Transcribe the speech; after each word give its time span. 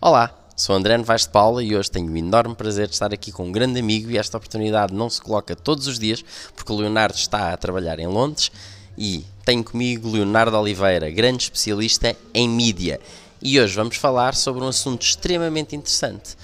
Olá, 0.00 0.32
sou 0.54 0.76
André 0.76 0.96
Novaes 0.96 1.22
de 1.22 1.30
Paula 1.30 1.60
e 1.60 1.74
hoje 1.74 1.90
tenho 1.90 2.12
o 2.12 2.16
enorme 2.16 2.54
prazer 2.54 2.86
de 2.86 2.92
estar 2.92 3.12
aqui 3.12 3.32
com 3.32 3.48
um 3.48 3.50
grande 3.50 3.80
amigo 3.80 4.08
e 4.08 4.16
esta 4.16 4.36
oportunidade 4.36 4.94
não 4.94 5.10
se 5.10 5.20
coloca 5.20 5.56
todos 5.56 5.88
os 5.88 5.98
dias 5.98 6.24
porque 6.54 6.72
o 6.72 6.76
Leonardo 6.76 7.16
está 7.16 7.52
a 7.52 7.56
trabalhar 7.56 7.98
em 7.98 8.06
Londres 8.06 8.52
e 8.96 9.24
tenho 9.44 9.64
comigo 9.64 10.08
Leonardo 10.08 10.56
Oliveira, 10.56 11.10
grande 11.10 11.42
especialista 11.42 12.16
em 12.32 12.48
mídia. 12.48 13.00
E 13.42 13.60
hoje 13.60 13.74
vamos 13.74 13.96
falar 13.96 14.36
sobre 14.36 14.62
um 14.62 14.68
assunto 14.68 15.02
extremamente 15.02 15.74
interessante. 15.74 16.36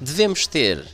Devemos 0.00 0.46
ter 0.46 0.86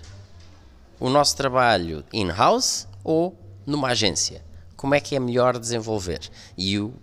o 0.99 1.11
nosso 1.11 1.37
trabalho 1.37 2.03
in-house 2.11 2.89
ou 3.05 3.39
numa 3.67 3.89
agência? 3.89 4.43
Como 4.79 4.95
é 4.95 5.01
que 5.01 5.15
é 5.15 5.21
melhor 5.21 5.59
desenvolver? 5.59 6.23
E 6.57 6.79
o 6.79 6.95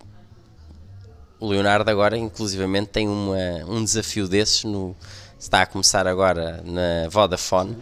o 1.42 1.48
Leonardo 1.48 1.90
agora, 1.90 2.16
inclusivamente, 2.16 2.90
tem 2.90 3.10
uma, 3.10 3.36
um 3.68 3.84
desafio 3.84 4.28
desses 4.28 4.64
no, 4.64 4.96
está 5.40 5.64
a 5.64 5.66
começar 5.66 6.06
agora 6.06 6.62
na 6.64 7.10
Vodafone 7.10 7.76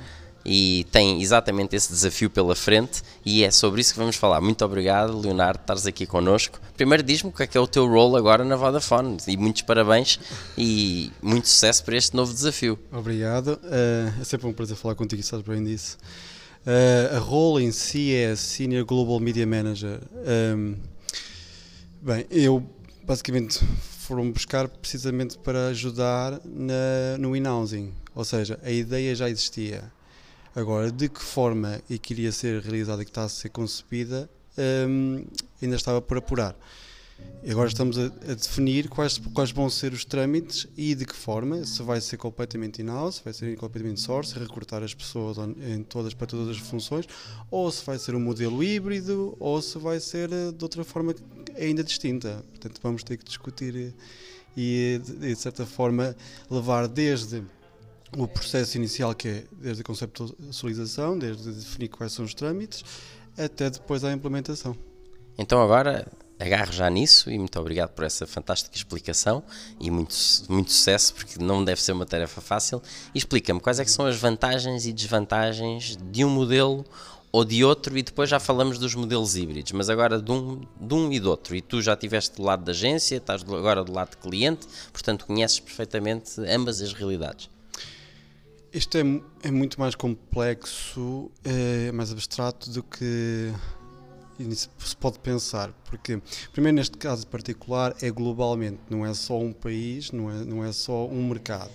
e 0.46 0.88
tem 0.94 1.22
exatamente 1.22 1.76
esse 1.76 1.92
desafio 1.92 2.30
pela 2.30 2.56
frente 2.56 3.02
e 3.26 3.44
é 3.44 3.52
sobre 3.52 3.82
isso 3.82 3.92
que 3.92 4.00
vamos 4.00 4.16
falar. 4.16 4.40
Muito 4.40 4.64
obrigado, 4.64 5.20
Leonardo, 5.20 5.60
estares 5.60 5.86
aqui 5.86 6.06
connosco. 6.06 6.58
Primeiro 6.78 7.04
diz-me 7.04 7.30
o 7.30 7.34
que 7.34 7.44
é 7.44 7.48
que 7.48 7.58
é 7.58 7.62
o 7.62 7.68
teu 7.68 7.86
role 7.86 8.16
agora 8.16 8.46
na 8.46 8.56
Vodafone 8.56 9.18
e 9.28 9.36
muitos 9.36 9.64
parabéns 9.64 10.18
e 10.58 11.12
muito 11.22 11.50
sucesso 11.50 11.84
para 11.84 11.98
este 11.98 12.16
novo 12.16 12.34
desafio. 12.34 12.80
Obrigado, 12.94 13.60
uh, 13.62 14.22
é 14.22 14.24
sempre 14.24 14.48
um 14.48 14.54
prazer 14.54 14.78
falar 14.78 14.96
contigo, 14.96 15.22
sabes 15.22 15.46
bem 15.46 15.62
disso. 15.62 15.98
Uh, 16.66 17.18
a 17.18 17.20
role 17.20 17.66
em 17.66 17.74
si 17.74 18.16
é 18.16 18.38
Senior 18.38 18.86
Global 18.86 19.20
Media 19.20 19.46
Manager. 19.46 20.00
Um, 20.56 20.76
bem, 22.02 22.26
eu 22.32 22.79
basicamente 23.10 23.58
foram 24.02 24.32
buscar 24.32 24.68
precisamente 24.68 25.36
para 25.40 25.70
ajudar 25.70 26.40
na, 26.46 27.18
no 27.18 27.36
in-housing, 27.36 27.92
ou 28.14 28.24
seja, 28.24 28.60
a 28.62 28.70
ideia 28.70 29.16
já 29.16 29.28
existia. 29.28 29.92
Agora, 30.56 30.92
de 30.92 31.10
que 31.10 31.20
forma 31.20 31.82
e 31.90 31.98
que 31.98 32.14
iria 32.14 32.32
ser 32.32 32.62
realizada 32.62 33.02
e 33.02 33.06
que 33.06 33.10
está 33.10 33.24
a 33.24 33.30
ser 33.30 33.50
concebida, 33.50 34.30
um, 34.88 35.26
ainda 35.60 35.76
estava 35.76 36.00
por 36.00 36.20
apurar. 36.20 36.56
E 37.42 37.52
agora 37.52 37.70
estamos 37.70 37.98
a, 37.98 38.06
a, 38.06 38.34
definir 38.34 38.90
quais, 38.90 39.18
quais 39.18 39.52
vão 39.52 39.70
ser 39.70 39.94
os 39.94 40.04
trâmites 40.04 40.68
e 40.76 40.94
de 40.94 41.06
que 41.06 41.16
forma, 41.16 41.64
se 41.66 41.82
vai 41.82 42.02
ser 42.02 42.18
completamente 42.18 42.82
in-house, 42.82 43.16
se 43.16 43.24
vai 43.24 43.32
ser 43.32 43.56
completamente 43.56 44.02
source, 44.02 44.38
recrutar 44.38 44.84
as 44.84 44.94
pessoas 44.94 45.38
em 45.38 45.82
todas, 45.84 46.14
para 46.14 46.28
todas 46.28 46.50
as 46.50 46.58
funções, 46.58 47.06
ou 47.50 47.72
se 47.72 47.86
vai 47.86 47.98
ser 47.98 48.14
um 48.14 48.20
modelo 48.20 48.62
híbrido, 48.62 49.38
ou 49.40 49.62
se 49.62 49.78
vai 49.78 50.02
ser 50.02 50.30
eh, 50.34 50.52
de 50.52 50.64
outra 50.64 50.84
forma 50.84 51.16
ainda 51.58 51.82
distinta. 51.82 52.44
Portanto, 52.50 52.80
vamos 52.84 53.04
ter 53.04 53.16
que 53.16 53.24
discutir 53.24 53.94
e, 54.58 55.00
de 55.02 55.36
certa 55.36 55.66
forma, 55.66 56.16
levar 56.52 56.90
desde 56.90 57.42
o 58.18 58.28
processo 58.28 58.76
inicial, 58.76 59.16
que 59.16 59.28
é 59.30 59.44
desde 59.62 59.82
a 59.82 59.86
conceptualização, 59.86 61.18
desde 61.18 61.52
definir 61.54 61.88
quais 61.88 62.12
são 62.12 62.26
os 62.26 62.34
trâmites, 62.34 62.84
até 63.38 63.70
depois 63.70 64.04
à 64.04 64.12
implementação. 64.12 64.76
Então, 65.38 65.62
agora 65.62 66.06
agarro 66.40 66.72
já 66.72 66.90
nisso 66.90 67.30
e 67.30 67.38
muito 67.38 67.60
obrigado 67.60 67.90
por 67.90 68.06
essa 68.06 68.26
fantástica 68.26 68.76
explicação 68.76 69.44
e 69.80 69.92
muito, 69.92 70.16
muito 70.48 70.72
sucesso, 70.72 71.14
porque 71.14 71.44
não 71.44 71.64
deve 71.64 71.82
ser 71.82 71.92
uma 71.92 72.06
tarefa 72.06 72.40
fácil. 72.40 72.82
Explica-me 73.14 73.60
quais 73.60 73.80
é 73.80 73.86
que 73.86 73.92
são 73.92 74.06
as 74.06 74.16
vantagens 74.16 74.86
e 74.86 74.94
desvantagens 74.94 75.98
de 75.98 76.24
um 76.24 76.30
modelo 76.30 76.86
ou 77.32 77.46
de 77.46 77.64
outro 77.64 77.98
e 77.98 78.02
depois 78.02 78.30
já 78.30 78.40
falamos 78.40 78.80
dos 78.80 78.96
modelos 78.96 79.36
híbridos, 79.36 79.72
mas 79.74 79.90
agora 79.90 80.20
de 80.20 80.32
um, 80.32 80.62
de 80.80 80.94
um 80.94 81.12
e 81.12 81.20
do 81.20 81.30
outro. 81.30 81.56
E 81.56 81.62
tu 81.62 81.82
já 81.82 81.94
estiveste 81.94 82.38
do 82.38 82.44
lado 82.44 82.64
da 82.64 82.72
agência, 82.72 83.18
estás 83.18 83.44
agora 83.44 83.84
do 83.84 83.92
lado 83.92 84.12
de 84.12 84.18
cliente, 84.18 84.66
portanto 84.92 85.26
conheces 85.26 85.60
perfeitamente 85.60 86.40
ambas 86.42 86.82
as 86.82 86.94
realidades. 86.94 87.50
Isto 88.72 88.98
é, 88.98 89.02
é 89.44 89.52
muito 89.52 89.80
mais 89.80 89.96
complexo, 89.96 91.32
é 91.44 91.92
mais 91.92 92.12
abstrato 92.12 92.70
do 92.70 92.84
que 92.84 93.52
se 94.56 94.96
pode 94.98 95.20
pensar, 95.20 95.72
porque 95.86 96.22
primeiro 96.52 96.78
neste 96.78 96.98
caso 96.98 97.28
particular 97.28 97.96
é 98.02 98.10
globalmente, 98.10 98.80
não 98.90 99.06
é 99.06 99.14
só 99.14 99.40
um 99.40 99.52
país, 99.52 100.12
não 100.12 100.32
é, 100.32 100.46
não 100.46 100.64
é 100.64 100.72
só 100.72 101.08
um 101.08 101.28
mercado. 101.28 101.74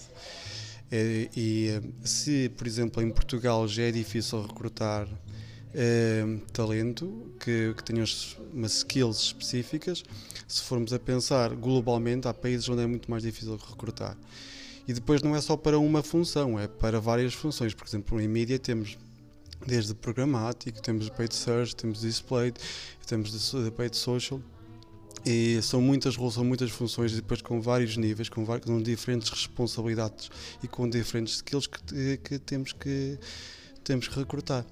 É, 0.91 1.29
e 1.37 1.81
se, 2.05 2.51
por 2.51 2.67
exemplo, 2.67 3.03
em 3.03 3.11
Portugal 3.11 3.67
já 3.67 3.83
é 3.85 3.91
difícil 3.91 4.43
recrutar 4.43 5.09
é, 5.75 6.25
talento 6.53 7.33
que, 7.41 7.75
que 7.77 7.83
tenham 7.83 8.05
umas 8.53 8.77
skills 8.77 9.19
específicas. 9.19 10.05
Se 10.47 10.63
formos 10.63 10.93
a 10.93 10.99
pensar 10.99 11.55
globalmente, 11.55 12.29
há 12.29 12.35
países 12.35 12.69
onde 12.69 12.83
é 12.83 12.87
muito 12.87 13.11
mais 13.11 13.25
difícil 13.25 13.57
recrutar. 13.57 14.17
E 14.87 14.93
depois 14.93 15.23
não 15.23 15.35
é 15.35 15.41
só 15.41 15.57
para 15.57 15.79
uma 15.79 16.03
função, 16.03 16.59
é 16.59 16.69
para 16.69 17.01
várias 17.01 17.35
funções. 17.35 17.75
Por 17.75 17.87
exemplo, 17.87 18.21
em 18.21 18.29
mídia 18.29 18.59
temos 18.59 18.97
desde 19.67 19.95
programático, 19.95 20.81
temos 20.83 21.09
paid 21.11 21.35
search, 21.35 21.75
temos 21.77 22.01
display, 22.01 22.53
temos 23.07 23.55
paid 23.77 23.97
social. 23.97 24.41
E 25.27 25.61
são 25.63 25.81
muitas 25.81 26.17
roles, 26.17 26.35
são 26.35 26.45
muitas 26.45 26.71
funções, 26.71 27.13
depois 27.13 27.41
com 27.41 27.59
vários 27.61 27.97
níveis, 27.97 28.29
com, 28.29 28.45
vários, 28.45 28.67
com 28.67 28.83
diferentes 28.83 29.31
responsabilidades 29.31 30.31
e 30.63 30.69
com 30.69 30.89
diferentes 30.89 31.37
skills 31.37 31.67
que, 31.67 32.19
que 32.19 32.39
temos 32.39 32.73
que 32.73 33.19
temos 33.83 34.09
que 34.09 34.19
recrutar. 34.19 34.67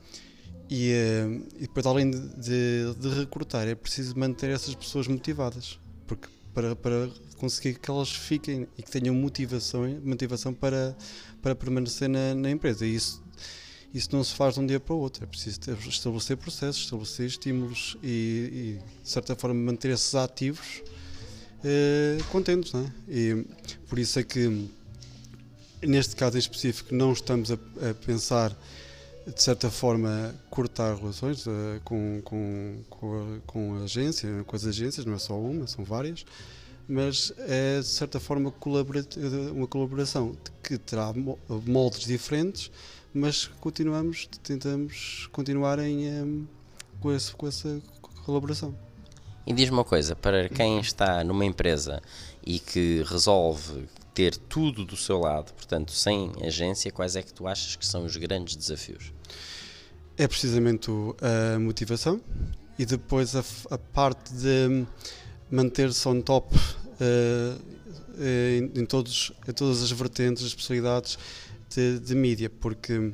E, 0.69 0.91
eh, 0.91 1.41
e 1.57 1.61
depois, 1.63 1.85
além 1.85 2.11
de, 2.11 2.95
de, 2.95 3.09
recrutar, 3.11 3.69
é 3.69 3.75
preciso 3.75 4.19
manter 4.19 4.51
essas 4.51 4.75
pessoas 4.75 5.07
motivadas, 5.07 5.79
porque 6.07 6.29
para, 6.55 6.75
para 6.75 7.11
conseguir 7.37 7.79
que 7.79 7.91
elas 7.91 8.11
fiquem 8.11 8.67
e 8.79 8.83
que 8.83 8.91
tenham 8.91 9.15
motivação, 9.15 9.83
motivação 10.03 10.55
para, 10.55 10.97
para 11.43 11.55
permanecer 11.55 12.09
na, 12.09 12.35
na 12.35 12.51
empresa. 12.51 12.87
E 12.87 12.95
isso, 12.95 13.23
isso 13.95 14.09
não 14.13 14.25
se 14.25 14.35
faz 14.35 14.55
de 14.55 14.61
um 14.61 14.67
dia 14.67 14.81
para 14.81 14.95
o 14.95 14.99
outro. 14.99 15.25
É 15.25 15.27
preciso 15.27 15.61
estabelecer 15.89 16.37
processos, 16.37 16.85
estabelecer 16.85 17.27
estímulos 17.27 17.97
e, 18.03 18.79
e 18.81 19.03
de 19.03 19.09
certa 19.09 19.37
forma, 19.37 19.55
manter 19.55 19.91
esses 19.91 20.15
ativos 20.15 20.83
eh, 21.65 22.19
contentes. 22.31 22.73
Não 22.73 22.81
é? 22.81 22.93
E 23.09 23.45
por 23.89 23.99
isso 23.99 24.19
é 24.19 24.23
que, 24.23 24.69
neste 25.83 26.17
caso 26.17 26.37
em 26.37 26.41
específico, 26.41 26.95
não 26.95 27.13
estamos 27.13 27.51
a, 27.51 27.55
a 27.55 27.95
pensar 27.95 28.57
de 29.27 29.41
certa 29.41 29.71
forma, 29.71 30.35
cortar 30.51 30.97
relações 30.97 31.47
uh, 31.47 31.81
com, 31.85 32.21
com, 32.25 32.79
com, 32.91 33.21
a, 33.21 33.41
com 33.47 33.75
a 33.77 33.85
agência, 33.85 34.29
com 34.45 34.57
as 34.57 34.67
agências, 34.67 35.07
não 35.07 35.15
é 35.15 35.19
só 35.19 35.39
uma, 35.39 35.67
são 35.67 35.85
várias, 35.85 36.25
mas 36.89 37.33
é 37.39 37.79
de 37.79 37.87
certa 37.87 38.19
forma 38.19 38.53
uma 39.55 39.67
colaboração 39.67 40.37
que 40.63 40.77
terá 40.77 41.13
moldes 41.65 42.05
diferentes, 42.05 42.71
mas 43.15 43.47
continuamos, 43.61 44.29
tentamos 44.43 45.29
continuar 45.33 45.79
em, 45.79 46.09
um, 46.23 46.47
com, 47.01 47.13
esse, 47.13 47.33
com 47.33 47.47
essa 47.47 47.81
colaboração. 48.25 48.75
E 49.47 49.53
diz-me 49.53 49.77
uma 49.77 49.85
coisa, 49.85 50.15
para 50.15 50.49
quem 50.49 50.79
está 50.79 51.23
numa 51.25 51.45
empresa 51.45 52.01
e 52.45 52.59
que 52.59 53.03
resolve 53.07 53.89
ter 54.15 54.37
tudo 54.37 54.85
do 54.85 54.97
seu 54.97 55.19
lado, 55.19 55.53
portanto, 55.53 55.93
sem 55.93 56.33
agência, 56.43 56.93
quais 56.93 57.17
é 57.17 57.23
que 57.23 57.33
tu 57.33 57.47
achas 57.47 57.77
que 57.77 57.85
são 57.85 58.05
os 58.05 58.17
grandes 58.17 58.55
desafios? 58.55 59.13
É 60.17 60.29
precisamente 60.29 60.91
a 61.21 61.59
motivação 61.59 62.21
e 62.79 62.87
depois 62.87 63.35
a, 63.35 63.45
a 63.71 63.79
parte 63.79 64.33
de 64.35 64.87
manter-se 65.51 66.07
on 66.09 66.21
top 66.21 66.55
uh, 66.57 67.61
em, 68.19 68.81
em, 68.81 68.87
todos, 68.87 69.33
em 69.49 69.53
todas 69.53 69.83
as 69.83 69.91
vertentes, 69.91 70.43
as 70.43 70.49
especialidades 70.49 71.19
de, 71.75 71.99
de 72.01 72.15
mídia, 72.15 72.51
porque 72.51 73.13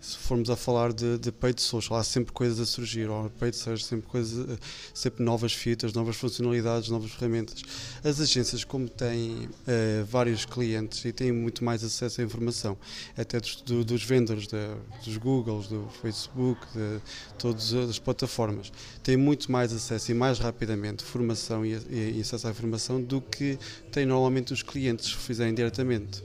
se 0.00 0.16
formos 0.16 0.48
a 0.48 0.56
falar 0.56 0.92
de, 0.92 1.18
de 1.18 1.32
paid 1.32 1.60
social, 1.60 1.98
há 1.98 2.04
sempre 2.04 2.32
coisas 2.32 2.60
a 2.60 2.66
surgir, 2.66 3.08
ou 3.08 3.28
paid 3.30 3.54
search, 3.54 3.84
sempre, 3.84 4.08
coisas, 4.08 4.58
sempre 4.94 5.24
novas 5.24 5.52
fitas, 5.52 5.92
novas 5.92 6.16
funcionalidades, 6.16 6.88
novas 6.88 7.10
ferramentas. 7.10 7.62
As 8.04 8.20
agências, 8.20 8.64
como 8.64 8.88
têm 8.88 9.46
uh, 9.46 10.04
vários 10.06 10.44
clientes 10.44 11.04
e 11.04 11.12
têm 11.12 11.32
muito 11.32 11.64
mais 11.64 11.82
acesso 11.82 12.20
à 12.20 12.24
informação, 12.24 12.78
até 13.16 13.40
dos, 13.40 13.56
do, 13.62 13.84
dos 13.84 14.04
vendors, 14.04 14.46
de, 14.46 14.56
dos 15.04 15.16
Googles, 15.16 15.66
do 15.66 15.88
Facebook, 16.00 16.64
de 16.72 17.00
todas 17.36 17.74
as 17.74 17.98
plataformas, 17.98 18.72
têm 19.02 19.16
muito 19.16 19.50
mais 19.50 19.72
acesso 19.72 20.12
e 20.12 20.14
mais 20.14 20.38
rapidamente 20.38 21.02
formação 21.02 21.66
e, 21.66 21.76
e 21.90 22.20
acesso 22.20 22.46
à 22.46 22.50
informação 22.50 23.02
do 23.02 23.20
que 23.20 23.58
têm 23.90 24.06
normalmente 24.06 24.52
os 24.52 24.62
clientes 24.62 25.06
se 25.06 25.16
fizerem 25.16 25.52
diretamente. 25.52 26.22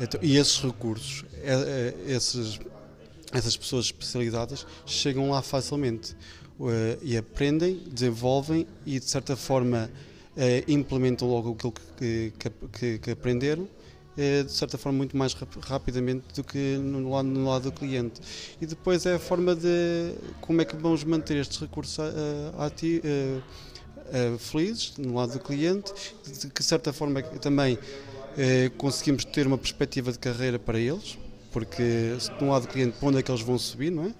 Então, 0.00 0.20
e 0.22 0.36
esses 0.36 0.58
recursos, 0.58 1.24
é, 1.42 1.52
é, 2.06 2.12
esses 2.12 2.58
essas 3.32 3.56
pessoas 3.56 3.86
especializadas 3.86 4.64
chegam 4.86 5.30
lá 5.30 5.42
facilmente 5.42 6.12
uh, 6.60 6.98
e 7.02 7.16
aprendem, 7.16 7.82
desenvolvem 7.90 8.64
e 8.86 9.00
de 9.00 9.04
certa 9.06 9.34
forma 9.34 9.90
implementam 10.66 11.28
logo 11.28 11.52
aquilo 11.52 11.72
que, 11.96 12.32
que, 12.72 12.98
que, 12.98 13.10
aprenderam 13.12 13.68
de 14.16 14.50
certa 14.50 14.76
forma 14.76 14.98
muito 14.98 15.16
mais 15.16 15.32
rap 15.32 15.48
rapidamente 15.60 16.24
do 16.34 16.42
que 16.42 16.76
no 16.76 17.08
lado, 17.12 17.28
no 17.28 17.48
lado 17.48 17.70
do 17.70 17.72
cliente. 17.72 18.20
E 18.60 18.66
depois 18.66 19.06
é 19.06 19.14
a 19.14 19.18
forma 19.18 19.54
de 19.54 20.12
como 20.40 20.60
é 20.60 20.64
que 20.64 20.74
vamos 20.74 21.04
manter 21.04 21.36
estes 21.36 21.58
recursos 21.60 21.98
felizes 24.40 24.94
no 24.98 25.14
lado 25.14 25.34
do 25.34 25.38
cliente, 25.38 25.92
de 26.24 26.48
que 26.48 26.62
de 26.62 26.66
certa 26.66 26.92
forma 26.92 27.22
também 27.22 27.78
eh, 27.78 28.13
conseguimos 28.76 29.24
ter 29.24 29.46
uma 29.46 29.58
perspectiva 29.58 30.12
de 30.12 30.18
carreira 30.18 30.58
para 30.58 30.78
eles, 30.78 31.18
porque 31.52 32.16
se 32.18 32.32
de 32.32 32.44
um 32.44 32.50
lado 32.50 32.62
do 32.62 32.68
cliente, 32.68 32.96
para 32.98 33.08
onde 33.08 33.18
é 33.18 33.22
que 33.22 33.30
eles 33.30 33.42
vão 33.42 33.58
subir, 33.58 33.90
não 33.90 34.06
é? 34.06 34.14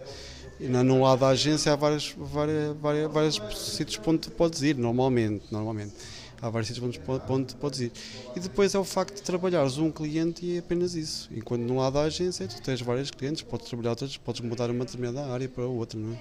E 0.61 0.69
no 0.69 1.03
lado 1.03 1.21
da 1.21 1.29
agência 1.29 1.73
há 1.73 1.77
vários, 1.77 2.15
vários, 2.17 2.77
vários, 2.81 3.13
vários 3.13 3.41
sítios 3.59 4.01
onde 4.07 4.31
podes 4.31 4.63
ir, 4.63 4.77
normalmente, 4.77 5.45
normalmente. 5.51 5.93
Há 6.41 6.49
vários 6.49 6.69
sítios 6.69 6.97
para 6.99 7.21
onde 7.29 7.55
podes 7.57 7.81
ir. 7.81 7.93
E 8.37 8.41
depois 8.41 8.75
é 8.75 8.79
o 8.79 8.85
facto 8.85 9.17
de 9.17 9.23
trabalhares 9.23 9.79
um 9.79 9.91
cliente 9.91 10.45
e 10.45 10.57
é 10.57 10.59
apenas 10.59 10.95
isso. 10.95 11.29
Enquanto 11.35 11.63
no 11.63 11.79
lado 11.79 11.95
da 11.95 12.03
agência 12.03 12.47
tu 12.47 12.61
tens 12.63 12.81
vários 12.83 13.11
clientes, 13.11 13.43
podes 13.43 13.67
trabalhar 13.67 13.91
outros, 13.91 14.17
podes 14.17 14.43
mudar 14.43 14.71
uma 14.71 14.85
determinada 14.85 15.27
área 15.27 15.49
para 15.49 15.65
outra, 15.65 15.99
não 15.99 16.13
é? 16.13 16.19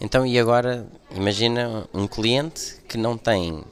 Então, 0.00 0.24
e 0.24 0.38
agora, 0.38 0.86
imagina 1.10 1.88
um 1.92 2.06
cliente 2.06 2.76
que 2.88 2.96
não 2.96 3.18
tem 3.18 3.64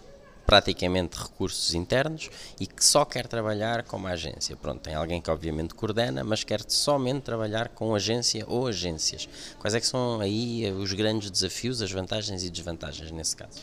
praticamente 0.46 1.18
recursos 1.18 1.74
internos 1.74 2.30
e 2.60 2.66
que 2.66 2.84
só 2.84 3.04
quer 3.04 3.26
trabalhar 3.26 3.82
com 3.82 3.96
uma 3.96 4.10
agência. 4.10 4.56
Pronto, 4.56 4.80
tem 4.80 4.94
alguém 4.94 5.20
que 5.20 5.30
obviamente 5.30 5.74
coordena, 5.74 6.22
mas 6.22 6.44
quer 6.44 6.62
somente 6.68 7.22
trabalhar 7.22 7.68
com 7.70 7.94
agência 7.94 8.44
ou 8.46 8.68
agências. 8.68 9.28
Quais 9.58 9.74
é 9.74 9.80
que 9.80 9.86
são 9.86 10.20
aí 10.20 10.70
os 10.70 10.92
grandes 10.92 11.30
desafios, 11.30 11.82
as 11.82 11.90
vantagens 11.90 12.44
e 12.44 12.48
desvantagens 12.48 13.10
nesse 13.10 13.36
caso? 13.36 13.60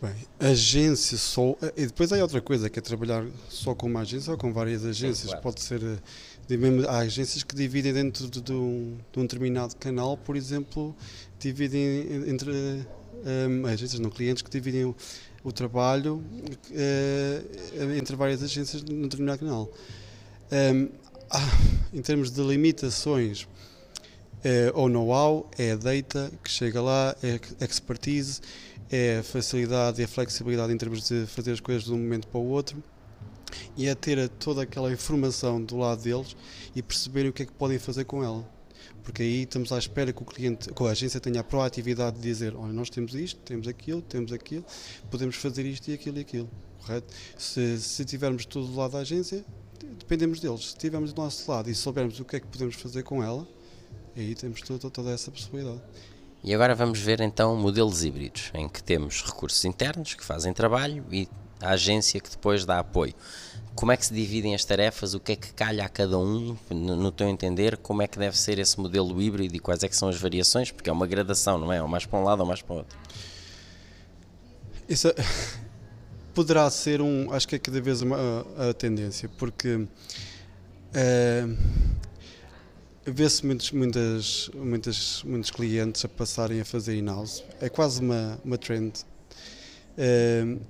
Bem, 0.00 0.14
agência 0.38 1.18
só. 1.18 1.54
E 1.76 1.84
depois 1.84 2.10
há 2.10 2.16
outra 2.22 2.40
coisa, 2.40 2.70
que 2.70 2.78
é 2.78 2.82
trabalhar 2.82 3.26
só 3.50 3.74
com 3.74 3.86
uma 3.86 4.00
agência 4.00 4.32
ou 4.32 4.38
com 4.38 4.50
várias 4.50 4.82
agências. 4.82 5.18
Sim, 5.18 5.26
claro. 5.26 5.42
Pode 5.42 5.60
ser. 5.60 5.80
Mesmo, 6.48 6.88
há 6.88 6.98
agências 6.98 7.42
que 7.42 7.54
dividem 7.54 7.92
dentro 7.92 8.28
de, 8.28 8.40
de, 8.40 8.52
um, 8.52 8.96
de 9.12 9.18
um, 9.20 9.22
determinado 9.22 9.76
canal, 9.76 10.16
por 10.16 10.36
exemplo, 10.36 10.96
dividem 11.38 12.28
entre. 12.28 12.86
Um, 13.24 13.66
agências, 13.66 14.00
não 14.00 14.10
clientes, 14.10 14.42
que 14.42 14.50
dividem 14.50 14.94
o, 15.44 15.52
trabalho 15.52 16.22
uh, 16.70 17.96
entre 17.96 18.16
várias 18.16 18.42
agências 18.42 18.82
num 18.82 19.02
determinado 19.02 19.40
canal. 19.40 19.70
Um, 20.52 20.88
ah, 21.30 21.58
em 21.92 22.02
termos 22.02 22.30
de 22.30 22.40
limitações, 22.42 23.46
é 24.42 24.72
o 24.74 24.88
know-how, 24.88 25.50
é 25.58 25.72
a 25.72 25.76
data 25.76 26.32
que 26.42 26.50
chega 26.50 26.80
lá, 26.80 27.14
é 27.22 27.38
a 27.60 27.64
expertise 27.64 28.40
é 28.90 29.18
a 29.18 29.22
facilidade 29.22 30.00
e 30.00 30.04
a 30.04 30.08
flexibilidade 30.08 30.72
em 30.72 30.76
termos 30.76 31.06
de 31.06 31.24
fazer 31.26 31.52
as 31.52 31.60
coisas 31.60 31.84
de 31.84 31.92
um 31.92 31.98
momento 31.98 32.26
para 32.26 32.40
o 32.40 32.48
outro 32.48 32.82
e 33.76 33.86
é 33.86 33.94
ter 33.94 34.28
toda 34.28 34.62
aquela 34.62 34.92
informação 34.92 35.62
do 35.62 35.76
lado 35.76 36.02
deles 36.02 36.36
e 36.74 36.82
perceberem 36.82 37.30
o 37.30 37.32
que 37.32 37.44
é 37.44 37.46
que 37.46 37.52
podem 37.52 37.78
fazer 37.78 38.04
com 38.04 38.22
ela. 38.22 38.44
Porque 39.02 39.22
aí 39.22 39.42
estamos 39.42 39.72
à 39.72 39.78
espera 39.78 40.12
que 40.12 40.22
o 40.22 40.24
cliente, 40.24 40.70
a 40.74 40.84
agência 40.84 41.20
tenha 41.20 41.40
a 41.40 41.44
proatividade 41.44 42.16
de 42.16 42.22
dizer, 42.22 42.54
olha, 42.54 42.72
nós 42.72 42.90
temos 42.90 43.14
isto, 43.14 43.40
temos 43.40 43.66
aquilo, 43.66 44.02
temos 44.02 44.32
aquilo, 44.32 44.64
podemos 45.10 45.36
fazer 45.36 45.64
isto 45.66 45.88
e 45.90 45.94
aquilo 45.94 46.18
e 46.18 46.20
aquilo, 46.20 46.50
correto? 46.78 47.12
Se, 47.36 47.78
se 47.80 48.04
tivermos 48.04 48.44
tudo 48.44 48.68
do 48.68 48.76
lado 48.76 48.92
da 48.92 48.98
agência, 48.98 49.44
dependemos 49.98 50.40
deles. 50.40 50.60
Se 50.60 50.66
estivermos 50.68 51.12
do 51.12 51.22
nosso 51.22 51.50
lado 51.50 51.70
e 51.70 51.74
soubermos 51.74 52.20
o 52.20 52.24
que 52.24 52.36
é 52.36 52.40
que 52.40 52.46
podemos 52.46 52.76
fazer 52.76 53.02
com 53.02 53.22
ela, 53.22 53.46
aí 54.16 54.34
temos 54.34 54.60
toda, 54.60 54.90
toda 54.90 55.10
essa 55.10 55.30
possibilidade. 55.30 55.80
E 56.42 56.54
agora 56.54 56.74
vamos 56.74 56.98
ver 56.98 57.20
então 57.20 57.54
modelos 57.54 58.02
híbridos, 58.02 58.50
em 58.54 58.68
que 58.68 58.82
temos 58.82 59.22
recursos 59.22 59.62
internos 59.64 60.14
que 60.14 60.24
fazem 60.24 60.52
trabalho 60.54 61.04
e 61.10 61.28
a 61.60 61.70
agência 61.70 62.20
que 62.20 62.30
depois 62.30 62.64
dá 62.64 62.78
apoio. 62.78 63.14
Como 63.74 63.92
é 63.92 63.96
que 63.96 64.04
se 64.04 64.12
dividem 64.12 64.54
as 64.54 64.64
tarefas? 64.64 65.14
O 65.14 65.20
que 65.20 65.32
é 65.32 65.36
que 65.36 65.52
calha 65.52 65.84
a 65.84 65.88
cada 65.88 66.18
um, 66.18 66.56
no 66.70 67.10
teu 67.10 67.28
entender? 67.28 67.76
Como 67.78 68.02
é 68.02 68.06
que 68.06 68.18
deve 68.18 68.36
ser 68.38 68.58
esse 68.58 68.78
modelo 68.78 69.20
híbrido 69.20 69.56
e 69.56 69.58
quais 69.58 69.82
é 69.82 69.88
que 69.88 69.96
são 69.96 70.08
as 70.08 70.16
variações? 70.16 70.70
Porque 70.70 70.90
é 70.90 70.92
uma 70.92 71.06
gradação, 71.06 71.58
não 71.58 71.72
é? 71.72 71.80
Ou 71.80 71.88
mais 71.88 72.04
para 72.04 72.18
um 72.18 72.24
lado 72.24 72.40
ou 72.40 72.46
mais 72.46 72.60
para 72.60 72.74
o 72.74 72.76
outro. 72.78 72.98
Isso 74.88 75.08
é, 75.08 75.14
poderá 76.34 76.68
ser 76.70 77.00
um, 77.00 77.32
acho 77.32 77.46
que 77.46 77.54
é 77.54 77.58
cada 77.58 77.80
vez 77.80 78.02
uma, 78.02 78.16
a, 78.58 78.70
a 78.70 78.74
tendência, 78.74 79.30
porque 79.38 79.86
é, 80.92 81.46
vê-se 83.06 83.46
muitos, 83.46 83.70
muitas, 83.70 84.50
muitas, 84.54 85.22
muitos 85.24 85.50
clientes 85.50 86.04
a 86.04 86.08
passarem 86.08 86.60
a 86.60 86.64
fazer 86.64 86.96
in-house. 86.96 87.44
É 87.60 87.68
quase 87.68 88.00
uma, 88.00 88.38
uma 88.44 88.58
trend. 88.58 88.92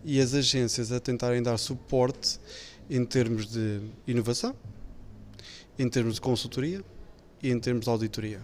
E 0.05 0.21
as 0.21 0.35
agências 0.35 0.91
a 0.91 0.99
tentarem 0.99 1.43
dar 1.43 1.57
suporte 1.59 2.39
em 2.89 3.05
termos 3.05 3.47
de 3.47 3.81
inovação, 4.07 4.55
em 5.79 5.89
termos 5.89 6.17
de 6.17 6.21
consultoria 6.21 6.83
e 7.43 7.51
em 7.51 7.61
termos 7.61 7.85
de 7.85 7.91
auditoria. 7.91 8.41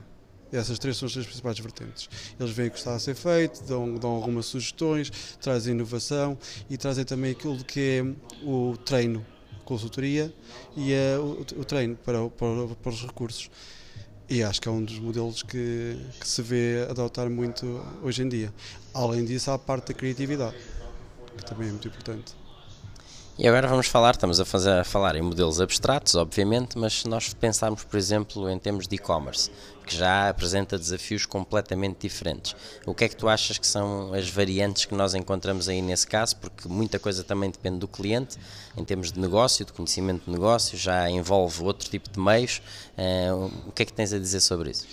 Essas 0.52 0.78
três 0.78 0.96
são 0.96 1.06
as 1.06 1.12
três 1.12 1.26
principais 1.26 1.58
vertentes. 1.58 2.08
Eles 2.38 2.52
veem 2.52 2.68
o 2.68 2.70
que 2.70 2.78
está 2.78 2.94
a 2.94 2.98
ser 2.98 3.14
feito, 3.14 3.64
dão, 3.64 3.94
dão 3.96 4.10
algumas 4.10 4.46
sugestões, 4.46 5.10
trazem 5.40 5.74
inovação 5.74 6.38
e 6.70 6.76
trazem 6.76 7.04
também 7.04 7.32
aquilo 7.32 7.62
que 7.64 7.80
é 7.80 8.46
o 8.46 8.76
treino, 8.76 9.26
consultoria 9.64 10.32
e 10.76 10.92
é 10.92 11.18
o, 11.18 11.40
o 11.40 11.64
treino 11.64 11.96
para, 11.96 12.28
para, 12.30 12.68
para 12.80 12.92
os 12.92 13.02
recursos. 13.02 13.50
E 14.28 14.42
acho 14.42 14.60
que 14.60 14.68
é 14.68 14.70
um 14.72 14.84
dos 14.84 14.98
modelos 14.98 15.42
que, 15.42 15.96
que, 16.18 16.26
se 16.26 16.42
vê 16.42 16.84
adotar 16.90 17.30
muito 17.30 17.80
hoje 18.02 18.22
em 18.22 18.28
dia. 18.28 18.52
Além 18.92 19.24
disso, 19.24 19.52
há 19.52 19.54
a 19.54 19.58
parte 19.58 19.88
da 19.88 19.94
criatividade, 19.94 20.56
que 21.36 21.44
também 21.44 21.68
é 21.68 21.70
muito 21.70 21.86
importante. 21.86 22.34
E 23.38 23.46
agora 23.46 23.68
vamos 23.68 23.86
falar, 23.86 24.12
estamos 24.12 24.40
a, 24.40 24.46
fazer, 24.46 24.70
a 24.70 24.82
falar 24.82 25.14
em 25.14 25.20
modelos 25.20 25.60
abstratos, 25.60 26.14
obviamente, 26.14 26.78
mas 26.78 27.00
se 27.00 27.08
nós 27.08 27.34
pensarmos, 27.34 27.84
por 27.84 27.98
exemplo, 27.98 28.48
em 28.48 28.58
termos 28.58 28.88
de 28.88 28.94
e-commerce, 28.94 29.50
que 29.86 29.94
já 29.94 30.30
apresenta 30.30 30.78
desafios 30.78 31.26
completamente 31.26 31.98
diferentes. 32.00 32.56
O 32.86 32.94
que 32.94 33.04
é 33.04 33.08
que 33.10 33.14
tu 33.14 33.28
achas 33.28 33.58
que 33.58 33.66
são 33.66 34.14
as 34.14 34.26
variantes 34.30 34.86
que 34.86 34.94
nós 34.94 35.14
encontramos 35.14 35.68
aí 35.68 35.82
nesse 35.82 36.06
caso? 36.06 36.34
Porque 36.36 36.66
muita 36.66 36.98
coisa 36.98 37.22
também 37.22 37.50
depende 37.50 37.78
do 37.78 37.86
cliente, 37.86 38.38
em 38.74 38.82
termos 38.82 39.12
de 39.12 39.20
negócio, 39.20 39.66
de 39.66 39.72
conhecimento 39.74 40.24
de 40.24 40.30
negócio, 40.30 40.78
já 40.78 41.10
envolve 41.10 41.62
outro 41.62 41.90
tipo 41.90 42.08
de 42.08 42.18
meios. 42.18 42.62
Uh, 42.96 43.52
o 43.68 43.72
que 43.72 43.82
é 43.82 43.84
que 43.84 43.92
tens 43.92 44.14
a 44.14 44.18
dizer 44.18 44.40
sobre 44.40 44.70
isso? 44.70 44.86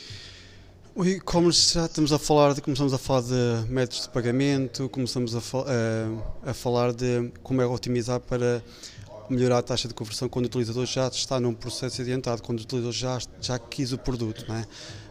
O 0.96 1.04
e-commerce 1.04 1.74
já 1.74 1.86
estamos 1.86 2.14
a 2.14 2.20
falar 2.20 2.54
de, 2.54 2.62
começamos 2.62 2.94
a 2.94 3.00
falar 3.00 3.22
de 3.22 3.68
métodos 3.68 4.04
de 4.04 4.10
pagamento, 4.10 4.88
começamos 4.90 5.36
a, 5.36 5.40
a, 5.40 6.52
a 6.52 6.54
falar 6.54 6.94
de 6.94 7.32
como 7.42 7.64
é 7.64 7.66
otimizar 7.66 8.20
para 8.20 8.64
melhorar 9.28 9.58
a 9.58 9.64
taxa 9.64 9.88
de 9.88 9.94
conversão 9.96 10.30
quando 10.30 10.46
o 10.46 10.48
utilizador 10.50 10.86
já 10.86 11.08
está 11.08 11.40
num 11.40 11.56
processo 11.56 12.00
adiantado, 12.00 12.44
quando 12.44 12.60
o 12.60 12.62
utilizador 12.62 12.92
já, 12.94 13.18
já 13.42 13.58
quis 13.58 13.92
o 13.92 13.98
produto, 13.98 14.46
é? 14.52 14.68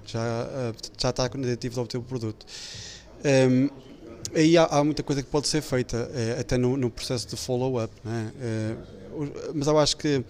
já, 0.07 0.21
eh, 0.21 0.73
já 0.97 1.11
está 1.11 1.29
com 1.29 1.39
o 1.39 1.41
objetivo 1.41 1.75
de 1.75 1.81
obter 1.81 1.99
o 1.99 2.03
produto. 2.03 2.47
Um, 3.25 3.29
ehm, 3.29 3.71
aí 4.37 4.57
há, 4.57 4.67
há, 4.67 4.85
muita 4.85 5.03
coisa 5.03 5.21
que 5.21 5.29
pode 5.29 5.49
ser 5.49 5.63
feita, 5.63 6.09
é, 6.15 6.39
até 6.39 6.57
no, 6.57 6.77
no, 6.77 6.93
processo 6.93 7.27
de 7.27 7.35
follow-up, 7.35 7.93
é? 8.07 8.77
mas 9.53 9.67
eu 9.67 9.77
acho 9.77 9.97
que 9.97 10.25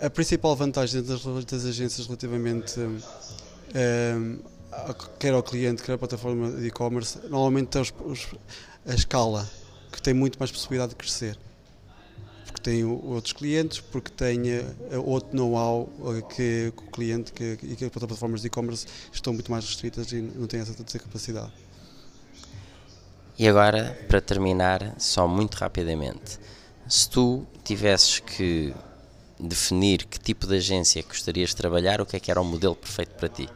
a 0.00 0.08
principal 0.08 0.54
vantagem 0.54 1.02
das, 1.02 1.24
das 1.24 1.64
agências 1.64 2.06
relativamente 2.06 2.78
quer 5.18 5.32
ao 5.32 5.42
cliente, 5.42 5.82
quer 5.82 5.92
à 5.92 5.98
plataforma 5.98 6.50
de 6.50 6.66
e-commerce, 6.66 7.18
normalmente 7.28 7.78
os, 7.78 7.92
os, 8.04 8.26
a 8.86 8.94
escala, 8.94 9.48
que 9.92 10.00
tem 10.00 10.14
muito 10.14 10.38
mais 10.38 10.50
possibilidade 10.50 10.90
de 10.90 10.96
crescer 10.96 11.38
tem 12.64 12.82
outros 12.82 13.34
clientes, 13.34 13.78
porque 13.78 14.10
tem 14.10 14.50
eh, 14.50 14.64
outro 15.04 15.36
know-how 15.36 15.86
eh, 16.06 16.22
que, 16.22 16.72
que, 16.74 16.82
o 16.82 16.90
cliente 16.90 17.30
que, 17.30 17.58
e 17.62 17.76
que 17.76 17.84
as 17.84 17.90
plataformas 17.90 18.40
de 18.40 18.46
e-commerce 18.46 18.86
estão 19.12 19.34
muito 19.34 19.50
mais 19.50 19.66
restritas 19.66 20.10
e 20.12 20.22
não 20.22 20.46
têm 20.46 20.60
essa, 20.60 20.72
essa 20.72 20.98
capacidade. 20.98 21.52
E 23.38 23.46
agora, 23.46 23.98
para 24.08 24.18
terminar, 24.18 24.94
só 24.98 25.28
muito 25.28 25.56
rapidamente, 25.56 26.38
se 26.88 27.08
tu 27.10 27.46
tivesses 27.62 28.20
que 28.20 28.74
definir 29.38 30.06
que 30.06 30.18
tipo 30.18 30.46
de 30.46 30.56
agência 30.56 31.02
gostarias 31.02 31.50
de 31.50 31.56
trabalhar, 31.56 32.00
o 32.00 32.06
que 32.06 32.16
é 32.16 32.20
que 32.20 32.30
era 32.30 32.40
o 32.40 32.44
modelo 32.44 32.74
perfeito 32.74 33.14
para 33.16 33.28
ti? 33.28 33.46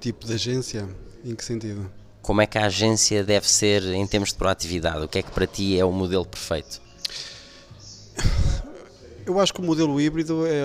Tipo 0.00 0.26
de 0.26 0.34
agência? 0.34 0.88
Em 1.24 1.34
que 1.34 1.44
sentido? 1.44 1.90
Como 2.22 2.40
é 2.40 2.46
que 2.46 2.58
a 2.58 2.66
agência 2.66 3.24
deve 3.24 3.48
ser 3.48 3.82
em 3.84 4.06
termos 4.06 4.30
de 4.30 4.36
proatividade? 4.36 5.04
O 5.04 5.08
que 5.08 5.18
é 5.18 5.22
que 5.22 5.30
para 5.30 5.46
ti 5.46 5.78
é 5.78 5.84
o 5.84 5.92
modelo 5.92 6.24
perfeito? 6.24 6.80
Eu 9.28 9.38
acho 9.38 9.52
que 9.52 9.60
o 9.60 9.62
modelo 9.62 10.00
híbrido 10.00 10.46
é, 10.46 10.62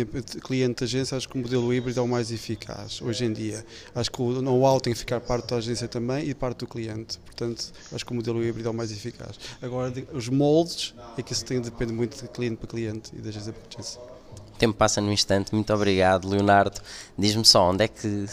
é 0.00 0.40
cliente 0.40 0.84
agência, 0.84 1.16
acho 1.16 1.28
que 1.28 1.34
o 1.34 1.38
modelo 1.38 1.74
híbrido 1.74 1.98
é 1.98 2.02
o 2.02 2.06
mais 2.06 2.30
eficaz 2.30 3.02
hoje 3.02 3.24
em 3.24 3.32
dia. 3.32 3.66
Acho 3.92 4.08
que 4.08 4.22
o 4.22 4.40
know-how 4.40 4.80
tem 4.80 4.92
que 4.92 4.98
ficar 5.00 5.20
parte 5.20 5.48
da 5.48 5.56
agência 5.56 5.88
também 5.88 6.28
e 6.28 6.32
parte 6.32 6.58
do 6.58 6.66
cliente. 6.68 7.18
Portanto, 7.18 7.72
acho 7.92 8.06
que 8.06 8.12
o 8.12 8.14
modelo 8.14 8.44
híbrido 8.44 8.68
é 8.68 8.70
o 8.70 8.74
mais 8.74 8.92
eficaz. 8.92 9.36
Agora, 9.60 9.92
os 10.12 10.28
moldes 10.28 10.94
é 11.18 11.22
que 11.22 11.32
isso 11.32 11.44
tem, 11.44 11.60
depende 11.60 11.92
muito 11.92 12.22
de 12.22 12.28
cliente 12.28 12.56
para 12.56 12.68
cliente 12.68 13.10
e 13.16 13.20
da 13.20 13.30
agência 13.30 13.52
para 13.52 13.62
agência. 13.68 14.00
O 14.00 14.58
tempo 14.58 14.76
passa 14.76 15.00
num 15.00 15.10
instante. 15.10 15.52
Muito 15.52 15.74
obrigado, 15.74 16.28
Leonardo. 16.28 16.80
Diz-me 17.18 17.44
só, 17.44 17.70
onde 17.70 17.82
é 17.82 17.88
que 17.88 18.26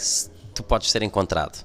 tu 0.54 0.62
podes 0.62 0.90
ser 0.90 1.02
encontrado? 1.02 1.64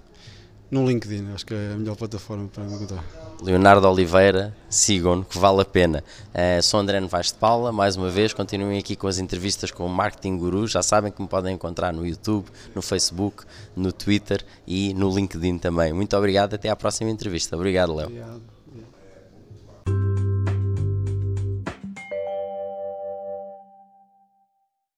No 0.69 0.85
LinkedIn, 0.85 1.31
acho 1.33 1.45
que 1.45 1.53
é 1.53 1.71
a 1.73 1.77
melhor 1.77 1.95
plataforma 1.95 2.49
para 2.49 2.63
me 2.65 2.73
encontrar. 2.73 3.01
Leonardo 3.41 3.87
Oliveira, 3.87 4.53
sigam-no, 4.69 5.23
que 5.23 5.37
vale 5.37 5.61
a 5.61 5.65
pena. 5.65 6.03
Uh, 6.33 6.61
sou 6.61 6.79
André 6.79 6.99
Novaes 6.99 7.27
de 7.27 7.35
Paula, 7.35 7.71
mais 7.71 7.95
uma 7.95 8.09
vez, 8.09 8.33
continuem 8.33 8.77
aqui 8.77 8.95
com 8.95 9.07
as 9.07 9.17
entrevistas 9.17 9.71
com 9.71 9.85
o 9.85 9.89
Marketing 9.89 10.37
Guru, 10.37 10.67
já 10.67 10.83
sabem 10.83 11.09
que 11.09 11.21
me 11.21 11.27
podem 11.27 11.55
encontrar 11.55 11.93
no 11.93 12.05
YouTube, 12.05 12.47
no 12.75 12.81
Facebook, 12.81 13.45
no 13.77 13.93
Twitter 13.93 14.43
e 14.65 14.93
no 14.93 15.09
LinkedIn 15.09 15.57
também. 15.57 15.93
Muito 15.93 16.17
obrigado, 16.17 16.55
até 16.55 16.67
à 16.67 16.75
próxima 16.75 17.09
entrevista. 17.09 17.55
Obrigado, 17.55 17.95
Léo. 17.95 18.07
Obrigado. 18.07 18.56